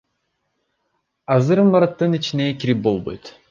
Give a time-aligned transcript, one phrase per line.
[1.35, 3.35] Азыр имараттын ичине кирип болбойт.